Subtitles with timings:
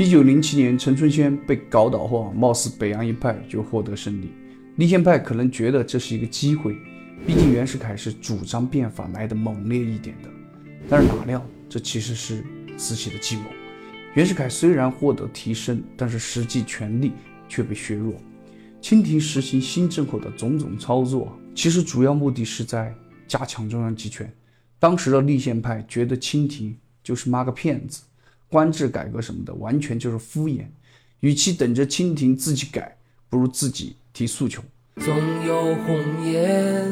[0.00, 4.32] 一九零七年，陈春轩被搞倒后，貌似北洋一派就获得胜利。
[4.76, 6.74] 立宪派可能觉得这是一个机会，
[7.26, 10.30] 毕竟袁世凯是主张变法来的猛烈一点的。
[10.88, 12.42] 但是哪料，这其实是
[12.78, 13.42] 慈禧的计谋。
[14.14, 17.12] 袁世凯虽然获得提升，但是实际权力
[17.46, 18.14] 却被削弱。
[18.80, 22.94] 清廷实行新政后的种种操作，其实主要目的是在
[23.28, 24.32] 加强中央集权。
[24.78, 28.00] 当时的立宪派觉得清廷就是妈个骗子。
[28.50, 30.66] 官制改革什么的，完全就是敷衍。
[31.20, 32.96] 与其等着清廷自己改，
[33.28, 34.62] 不如自己提诉求。
[34.96, 35.14] 总
[35.46, 36.90] 有红颜，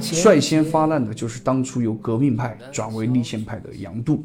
[0.00, 4.24] 率先发难的就是当初由革命派转为立宪派的杨度。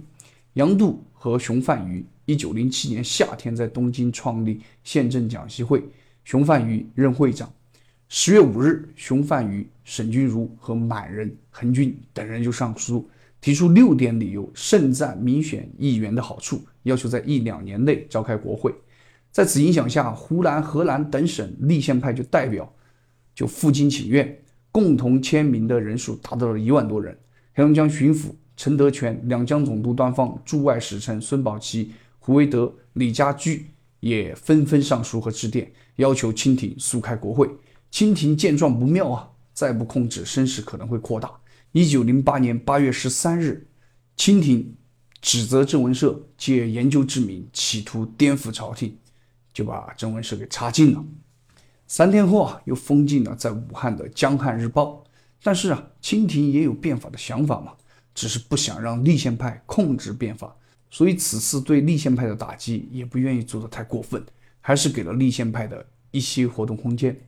[0.53, 5.83] 杨度和熊范于，一九零七年夏天在东京创立宪政讲习会，
[6.25, 7.51] 熊范于任会长。
[8.09, 13.09] 十月五日，熊范于、沈钧儒和满人、恒军等人就上书。
[13.43, 18.73] 提出六点理由，盛赞民选议员的好处，要求在一两年内召开国会。
[19.33, 22.73] 在此影响下，湖南、河南等省立宪派就代表
[23.35, 27.17] 就负荆请愿，共同签名的人数达到了一万多人。
[27.53, 33.65] 黑龙江巡抚陈德全、两江总督端方、驻外使臣孙宝琦、胡维德、李家驹
[33.99, 37.49] 也纷纷上书和致电，要求清廷速开国会。
[37.91, 41.29] 清廷见状不妙啊，再不控制，声势可能会扩大。
[41.73, 43.65] 一九零八年八月十三日，
[44.15, 44.75] 清廷
[45.23, 48.95] 指责郑文社借研究之名企图颠覆朝廷，
[49.51, 51.03] 就把郑文社给查禁了。
[51.87, 55.03] 三天后啊，又封禁了在武汉的《江汉日报》。
[55.41, 57.73] 但是啊，清廷也有变法的想法嘛，
[58.13, 60.55] 只是不想让立宪派控制变法，
[60.91, 64.23] 所以此次对立宪派的打击也不愿意做得太过分，
[64.61, 67.19] 还是给了立宪派的一些活动空间。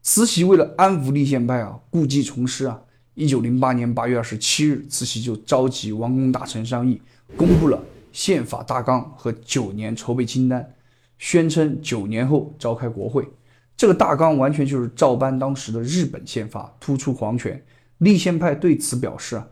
[0.00, 2.80] 慈禧为了安抚立宪派啊，故技重施啊。
[3.14, 7.00] 一九零八年八月二十七日，慈禧就召集王公大臣商议，
[7.36, 10.74] 公布了宪法大纲和九年筹备清单，
[11.18, 13.28] 宣称九年后召开国会。
[13.76, 17.62] 这个大纲完全就是照搬当时的日本宪法，突出皇权。
[17.98, 19.46] 立宪派对此表示啊，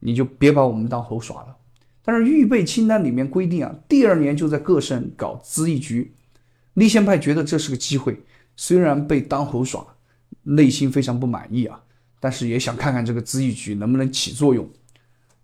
[0.00, 1.56] 你就别把我们当猴耍了。
[2.04, 6.14] 但是预备清单里面规定啊，第二年就在各省搞咨议局。
[6.74, 8.22] 立宪派觉得这是个机会，
[8.56, 9.86] 虽然被当猴耍，
[10.42, 11.82] 内心非常不满意啊。
[12.26, 14.68] 但是也想看看这个咨议局能不能起作用，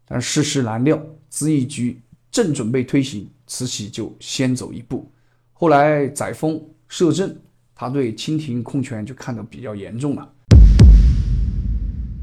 [0.04, 1.00] 但世事难料，
[1.30, 5.08] 咨议局正准备推行，慈禧就先走一步。
[5.52, 7.36] 后来载沣摄政，
[7.72, 10.28] 他对清廷控权就看得比较严重了。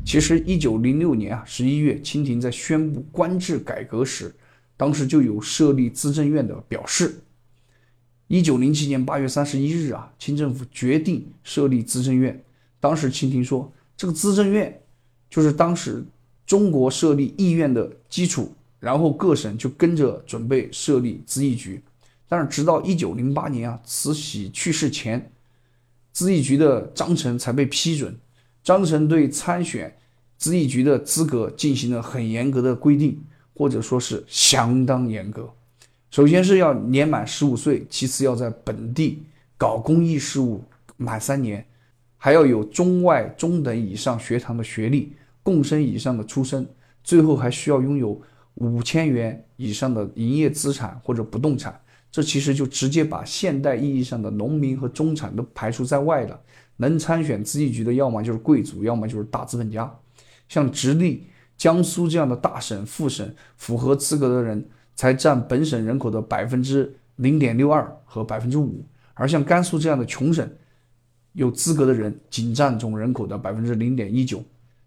[0.06, 4.36] 其实，一九零六年啊十一月，清廷在宣布官制改革时，
[4.76, 7.22] 当时就有设立资政院的表示。
[8.28, 12.44] 一九零七年八月三十一日啊，清政府决定设立资政院，
[12.81, 13.72] 当时清廷说。
[14.00, 14.82] 这个资政院
[15.30, 16.02] 就是当时
[16.46, 18.50] 中国设立议院的基础，
[18.80, 21.84] 然后各省就跟着准备设立咨议局。
[22.26, 25.30] 但是直到一九零八年啊，慈禧去世前，
[26.16, 28.18] 咨议局的章程才被批准。
[28.64, 29.94] 章程对参选
[30.40, 33.22] 咨议局的资格进行了很严格的规定，
[33.54, 35.54] 或者说是相当严格。
[36.09, 39.24] 首先是要年满十五岁，其次要在本地
[39.58, 40.64] 搞公益事务
[40.96, 41.66] 满三年。
[42.22, 46.68] 还要有中外中等以上学堂的学历，共生以上的出身，
[47.02, 48.22] 最后还需要拥有
[48.56, 51.81] 五千元以上的营业资产或者不动产。
[52.12, 56.40] 这其实就直接把现代意义上的农民和中产都排除在外了。
[56.75, 59.90] 能参选咨议局的，要么就是贵族，要么就是大资本家。
[60.50, 70.50] 像直隶、江苏这样的大省、副省，符合资格的人才占本省人口的百分之零点六二和百分之五，而像甘肃这样的穷省。
[71.34, 74.44] 有资格的人仅占总人口的百分之零点一九。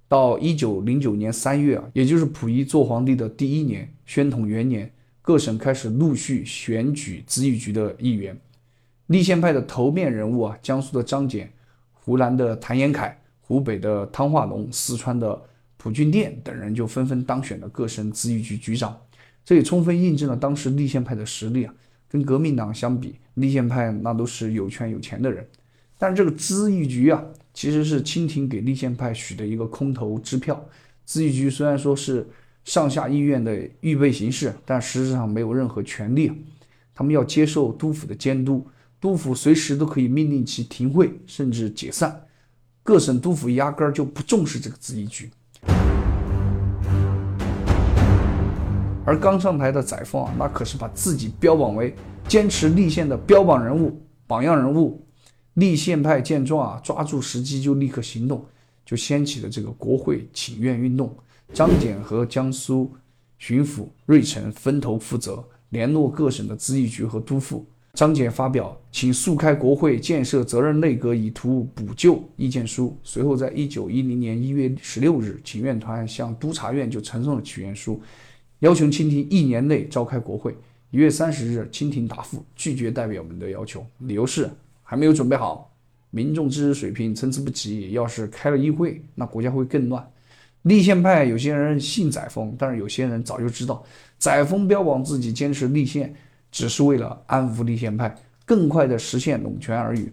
[0.09, 4.93] 到一九零九年三月啊，也就是溥仪做皇帝的第一年，宣统元年，
[5.23, 8.39] 各省开始陆续选举咨议局的议员。
[9.07, 11.47] 立宪派的头面人物啊，江苏的张謇、
[11.93, 13.11] 湖南的谭延闿、
[13.41, 15.41] 湖北的汤化龙、四川的
[15.79, 18.95] 蒲俊殿等人就纷纷当选了各省咨议局局长。
[19.45, 21.75] 这也充分印证了当时立宪派的实力啊，
[22.07, 25.47] 跟革命党相比，立宪派那都是有权有钱的人。
[26.03, 27.23] 但是这个咨议局啊，
[27.55, 30.61] 其实是清廷给立宪派许的一个空头支票。
[31.07, 32.29] 咨议局虽然说是
[32.65, 36.33] 上下议院的预备形式，但实质上没有任何权利。
[36.93, 38.67] 他们要接受督府的监督，
[39.01, 42.23] 督府随时都可以命令其停会，甚至解散。
[42.83, 45.31] 各省督府压根儿就不重视这个咨议局。
[49.07, 51.95] 而刚上台的载沣啊，那可是把自己标榜为
[52.27, 55.01] 坚持立宪的标榜人物、榜样人物。
[55.55, 58.45] 立宪派见状啊，抓住时机就立刻行动，
[58.85, 61.15] 就掀起了这个国会请愿运动。
[61.53, 62.91] 张謇和江苏
[63.39, 67.67] 巡抚芮成分头负责，联络各省的咨议局和督府。
[67.93, 72.97] 张謇发表请速开国会、建设责任内阁以图补救意见书。
[73.03, 78.01] 随后，在一九一零年一月十六日，请愿团向督察院就呈送了请愿书，
[78.61, 80.57] 要求清廷一年内召开国会。
[80.91, 84.49] 一月三十日，清廷答复拒绝代表们的要求，理由是
[84.93, 85.75] 还没有准备好，
[86.11, 87.93] 民众知识水平参差不齐。
[87.93, 90.07] 要是开了议会，那国家会更乱。
[90.65, 93.83] 立宪派有些人信载沣，但是有些人早就知道，
[94.19, 96.15] 载沣标榜自己坚持立宪。
[96.51, 100.13] 只是为了安抚立宪派，更快地实现垄权而已。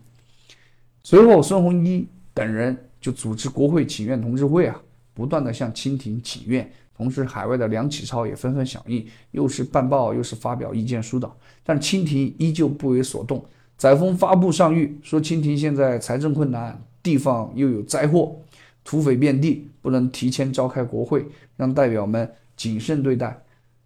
[1.03, 4.81] 随后，孙洪一等人就组织国会请愿同志会啊，
[5.13, 6.71] 不断地向清廷请愿。
[6.95, 11.29] 同时，海外的梁启超也纷纷响应，又是办报，又是发表意见书的。
[11.65, 13.45] 但清廷依旧不为所动。
[13.79, 18.35] 载沣发布上谕说，清廷现在财政困难，地方又有灾祸，
[18.83, 23.41] 土匪遍地，不能提前召开国会，让代表们谨慎对待。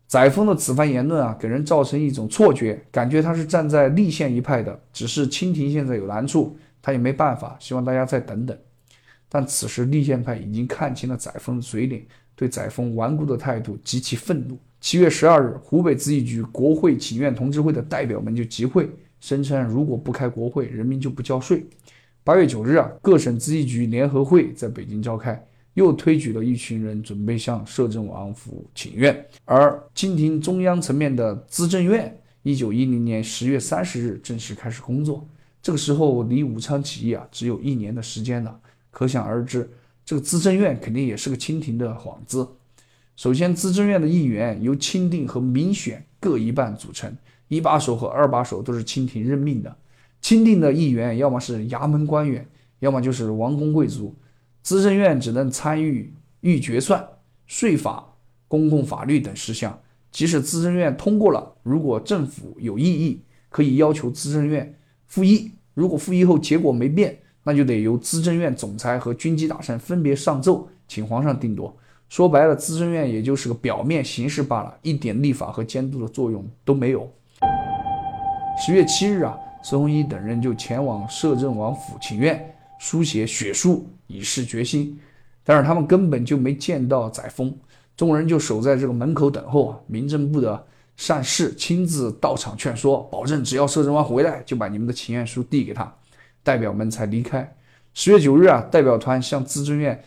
[0.08, 4.82] 载沣的此番言论啊，给人造成一种错觉，感觉他是站在立宪一派的。
[4.92, 8.58] 只是清廷现在有难处，他也没办法，希望大家再等等。
[9.30, 12.04] 但此时立宪派已经看清了载沣的嘴脸，
[12.36, 14.58] 对载沣顽固的态度极其愤怒。
[14.82, 18.90] 七月十二日，湖北咨议局国会请愿同志会的代表们就集会，
[19.24, 21.66] 声称如果不开国会，人民就不交税。
[22.26, 25.42] 八月九日啊，各省咨议局联合会在北京召开。
[25.76, 29.26] 又推举了一群人，准备向摄政王府请愿。
[29.46, 35.26] 而清廷中央层面的资政院，一九一零年十月三十日正式开始工作。
[35.62, 38.60] 这个时候离武昌起义啊，只有一年的时间了。
[38.92, 39.70] 可想而知，
[40.04, 42.46] 这个资政院肯定也是个清廷的幌子。
[43.16, 47.16] 首先，资政院的议员由钦定和民选各一半组成，
[47.48, 49.76] 一把手和二把手都是清廷任命的。
[50.22, 52.48] 钦定的议员要么是衙门官员，
[52.80, 54.16] 要么就是王公贵族。
[54.62, 57.06] 资政院只能参与预决算、
[57.46, 58.16] 税法、
[58.48, 59.78] 公共法律等事项。
[60.12, 65.52] 即使资政院通过了，如果政府有异议，可以要求资政院复议。
[65.74, 71.76] 如果复议后结果没变，那就得由资政院总裁和军机大臣分别上奏，请皇上定夺。
[72.08, 77.12] 说白了，资政院也就是个表面形式罢了，一点立法和监督的作用都没有。
[78.66, 82.50] 十月七日啊，孙洪一等人就前往摄政王府请愿。
[82.80, 85.00] 书写血书以示决心，
[85.46, 87.54] 但是他们根本就没见到载沣，
[87.96, 89.80] 众人就守在这个门口等候啊。
[89.88, 90.66] 民政部的
[90.98, 95.96] 善士亲自到场劝说，保证只要摄政王回来，就把你们的请愿书递给他，
[96.44, 97.56] 代表们才离开。
[97.94, 100.04] 十月九日啊，代表团向资政院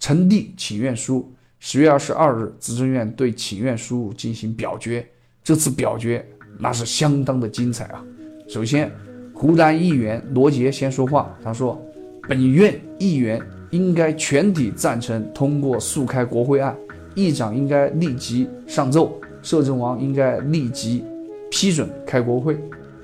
[0.00, 1.32] 呈递请愿书。
[1.60, 5.06] 十月二十二日，资政院对请愿书进行表决。
[5.44, 6.26] 这次表决
[6.58, 8.02] 那是相当的精彩啊。
[8.48, 8.90] 首先，
[9.32, 11.80] 湖南议员罗杰先说话，他说。
[12.28, 16.76] 本院议员应该全体赞成通过速开国会案，
[17.14, 21.04] 议长应该立即上奏，摄政王应该立即
[21.52, 22.58] 批准开国会。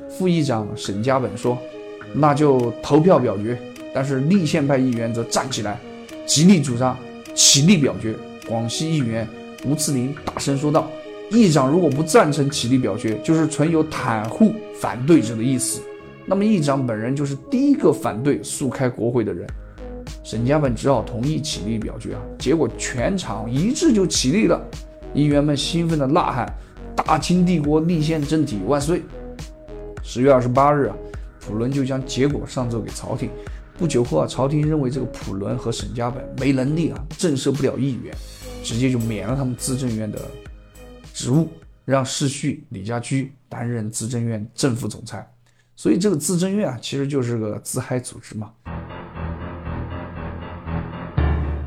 [0.08, 1.56] 副议长沈家本说
[2.12, 3.56] ：“那就投票表决。”
[3.94, 5.78] 但是立宪派议员则站起来，
[6.26, 6.98] 极力主张
[7.32, 8.16] 起立表决。
[8.48, 9.24] 广西议员
[9.64, 10.90] 吴次林大声说道
[11.32, 15.80] ：“议长如果不赞成起立表决，就是存有袒护反对者的意思。”
[16.26, 19.46] 那么议长本人就是第一个反对速开国会的人，
[20.22, 22.20] 沈家本只好同意起立表决啊。
[22.38, 24.60] 结果全场一致就起立了，
[25.14, 26.54] 议员们兴奋地呐喊
[26.94, 29.02] ：“大清帝国立宪政体万岁！”
[30.04, 30.96] 十月二十八日啊，
[31.40, 33.28] 普伦就将结果上奏给朝廷。
[33.78, 38.14] 不久后啊，朝廷认为这个普伦和沈家本没能力啊，震慑不了议员，
[38.62, 40.20] 直接就免了他们资政院的
[41.22, 41.48] 职务，
[41.84, 45.24] 让世序李家驹担任资政院正副总裁。
[45.76, 48.50] 所以这个资政院啊，其实就是个自嗨组织嘛。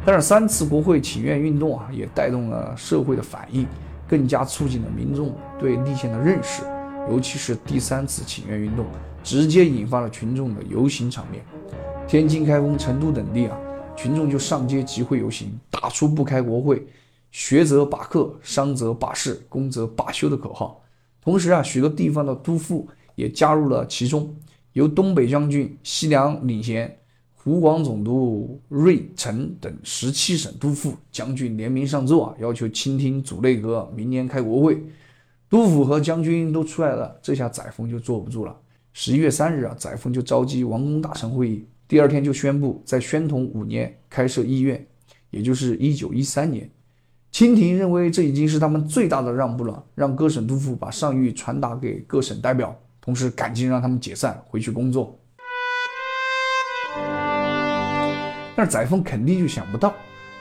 [0.06, 3.66] 但是三次国会请愿运动啊，也带动了社会的反应，
[4.10, 6.62] 更加促进了民众对立宪的认识。
[7.10, 8.86] 尤其是第三次请愿运动，
[9.24, 11.42] 直接引发了群众的游行场面。
[12.06, 13.58] 天津、开封、成都等地啊，
[13.96, 16.86] 群众就上街集会游行，打出不开国会、
[17.36, 20.82] 学则罢课、商则罢市、工则罢休的口号。
[21.22, 22.86] 同时啊，许多地方的督抚。
[23.16, 24.34] 也加入了其中，
[24.74, 26.98] 由东北将军西凉领衔，
[27.34, 34.82] 湖广总督芮成等十七省督抚将军联名上奏啊，要求倾听主内阁，明年开国会。
[35.50, 38.58] 督抚和将军都出来了，这下载沣就坐不住了。
[38.92, 44.86] 十一月三日啊，载沣就召集王公大臣会议，第二天就宣布在宣统五年开设议院，
[45.30, 46.70] 也就是一九一三年。
[47.36, 52.74] 清廷认为这已经是他们最大的让步了，让各省督抚把上谕传达给各省代表。
[53.02, 55.20] 同时，赶紧让他们解散，回去工作。
[58.56, 59.94] 但是载沣肯定就想不到，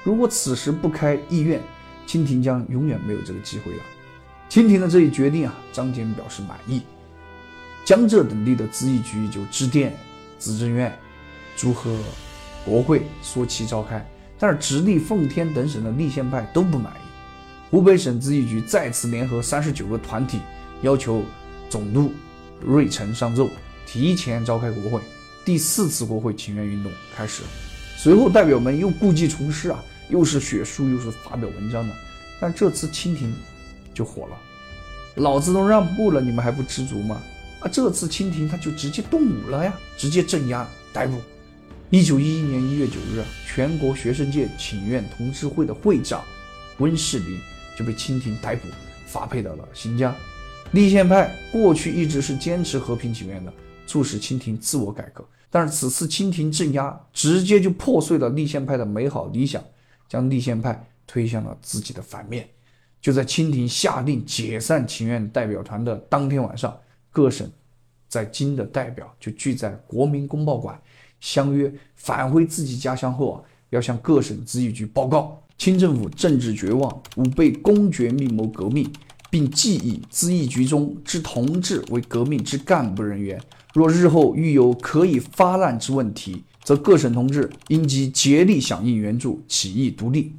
[0.05, 1.61] 如果此时不开议院，
[2.07, 3.83] 清廷将永远没有这个机会了。
[4.49, 6.81] 清廷的这一决定啊，张謇表示满意。
[7.85, 9.93] 江浙等地的咨议局就致电
[10.39, 10.97] 资政院，
[11.57, 11.93] 祝贺
[12.65, 14.07] 国会缩期召开。
[14.39, 17.71] 但是直隶、奉天等省的立宪派都不满意。
[17.71, 20.41] 湖北省咨议局再次联合三十九个团体，
[20.83, 21.23] 要求
[21.69, 22.13] 总督
[22.61, 23.49] 瑞成上奏，
[23.87, 25.01] 提前召开国会。
[25.45, 27.43] 第四次国会请愿运动开始。
[27.97, 31.95] 随后，代表们又故技重施啊，又是学术，又是发表文章的。
[32.41, 33.35] 但这次清廷
[33.93, 34.37] 就火了，
[35.17, 37.21] 老子都让步了，你们还不知足吗？
[37.61, 41.21] 啊，这次清廷他就直接动武了呀，直接镇压逮捕。
[41.95, 46.25] 一九一一年一月九日，全国学生界请愿同志会的会长
[46.79, 47.39] 温世林
[47.79, 48.67] 就被清廷逮捕，
[49.07, 50.13] 发配到了新疆。
[50.73, 53.55] 立宪派过去一直是坚持和平请愿的，
[53.87, 55.25] 促使清廷自我改革。
[55.49, 59.63] 但是此次清廷镇压，直接就破碎了立宪派的美好理想，
[60.09, 62.49] 将立宪派推向了自己的反面。
[63.01, 66.77] 就在清廷下令解散请愿代表团的当天晚上，
[67.13, 67.49] 各省
[68.09, 70.77] 在京的代表就聚在国民公报馆，
[71.25, 73.41] 相约返回自己家乡后啊，
[73.71, 78.87] 要向各省咨议局报告清政府政治绝望，吾辈公决密谋革命，
[79.31, 83.41] 并寄以咨议局中之同志为革命之干部人员。
[83.73, 90.37] 若日后遇有可以发难之问题，则各省同志应即竭力响应援助，起义独立。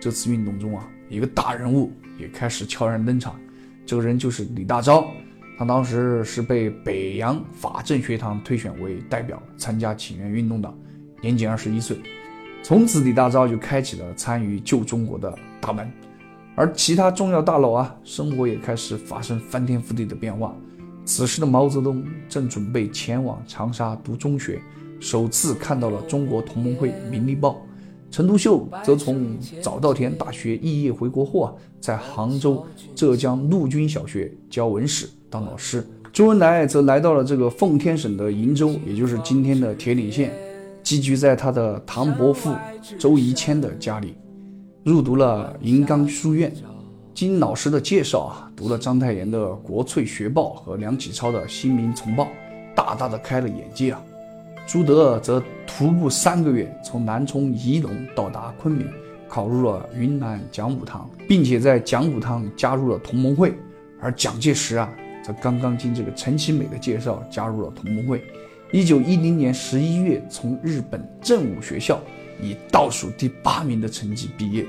[0.00, 3.38] 这次运动中啊，一个大人物也开始悄然登场，
[3.84, 5.04] 这个人就是李大钊。
[5.58, 10.72] 他当时是被北洋法政学堂推选为代表参加请愿运动的，
[11.20, 11.98] 年仅二十一岁。
[12.62, 15.90] 从此，李大钊就开启了参与救中国的大门。
[16.54, 20.54] 而其他重要大佬啊，生活也开始发生翻天覆地的变化。
[21.04, 24.60] 此时的毛泽东正准备前往长沙读中学，
[25.00, 27.50] 首次看到了中国同盟会《民力报》。
[28.12, 35.86] 陈独秀则从早稻田大学肄业回国后啊，在杭州浙江陆军小学教文史当老师。
[36.12, 40.32] 周恩来则来到了这个奉天省的鄞州，也就是今天的铁岭县，
[40.82, 42.54] 寄居在他的堂伯父
[42.98, 44.16] 周宜谦的家里，
[44.84, 46.52] 入读了银冈书院。
[47.14, 52.24] 经老师的介绍啊，读了章太炎的《国粹学报》和梁启超的《新民丛报》，
[52.76, 54.00] 大大的开了眼界啊。
[54.66, 58.86] 朱德则徒步三个月，从南充仪陇到达昆明，
[59.28, 63.52] 考入了云南讲武堂，并且在讲武堂加入了同盟会。
[64.00, 64.88] 而蒋介石啊，
[65.28, 68.24] 则刚刚经这个陈其美的介绍加入了同盟会。
[68.72, 72.00] 一九一零年十一月，从日本正武学校
[72.42, 74.64] 以倒数第八名的成绩毕业。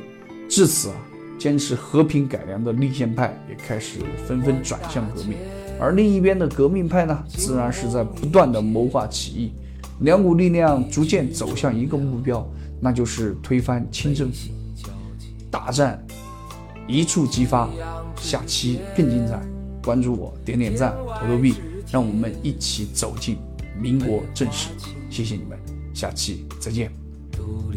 [0.50, 0.96] 至此啊。
[1.40, 5.38] 坚持和平改良的立宪派也开始纷纷转向革命，
[5.80, 9.54] 而另一边的革命派呢，自然是在不断的谋划起义。
[10.02, 12.46] 两股力量逐渐走向一个目标，
[12.82, 14.52] 那就是推翻清政府。
[15.50, 16.06] 大战
[16.90, 17.70] 一触即发，
[18.18, 19.40] 下期更精彩。
[19.84, 21.56] 关注我，点点赞，投投币，
[21.92, 23.38] 让我们一起走进
[23.80, 24.70] 民国正史。
[25.10, 25.58] 谢谢你们，
[25.94, 26.92] 下期再见。
[27.36, 27.72] 空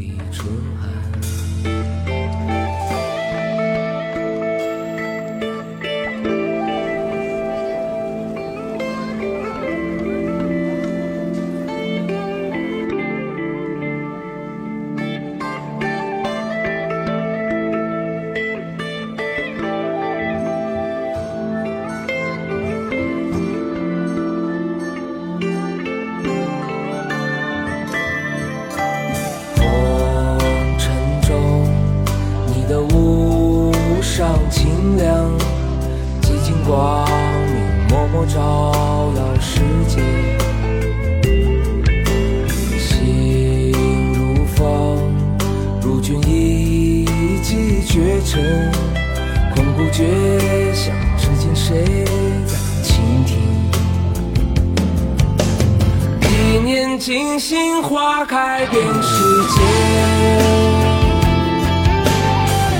[57.02, 59.60] 一念惊心，花开遍世界。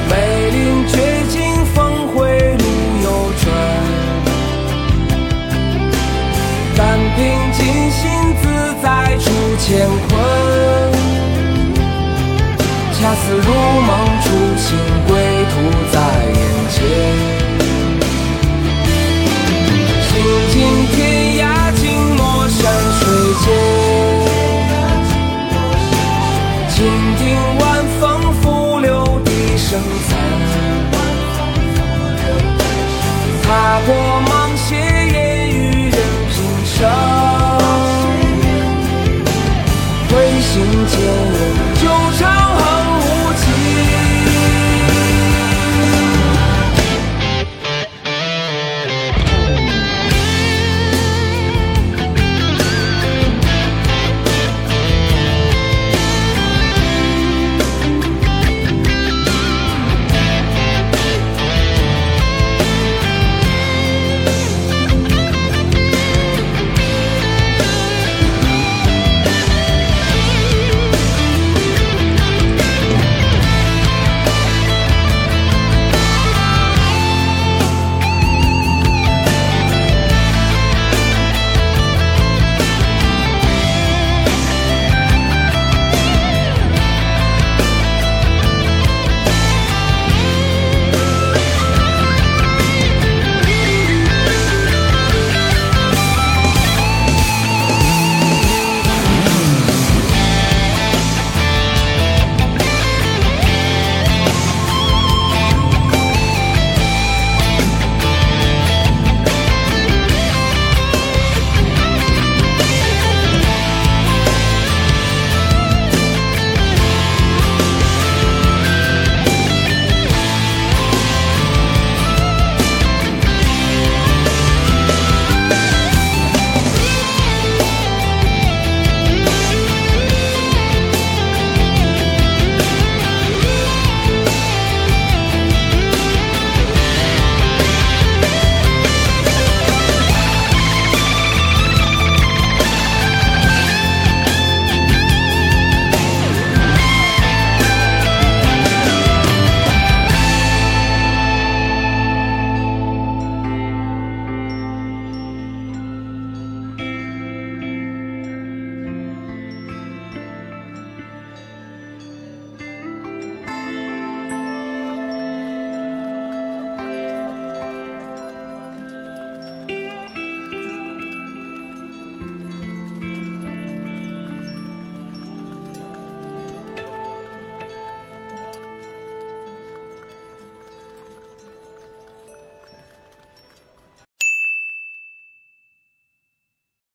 [0.09, 0.95] 梅林绝
[1.29, 2.65] 境，峰回路
[3.03, 3.07] 又
[3.43, 3.45] 转。
[6.77, 6.81] 但
[7.17, 7.21] 凭
[7.53, 8.01] 尽心，
[8.41, 8.43] 自
[8.81, 8.87] 在
[9.19, 9.25] 出
[9.59, 9.69] 乾
[10.07, 10.11] 坤。
[12.93, 13.49] 恰似如
[13.83, 13.91] 梦
[14.23, 15.11] 初醒，归
[15.51, 15.55] 途。